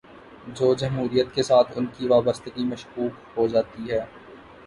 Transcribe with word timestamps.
تو 0.55 0.73
جمہوریت 0.75 1.33
کے 1.35 1.43
ساتھ 1.43 1.71
ان 1.75 1.85
کی 1.97 2.07
وابستگی 2.07 2.65
مشکوک 2.65 3.37
ہو 3.37 3.47
جا 3.47 3.61
تی 3.71 3.91
ہے۔ 3.91 4.01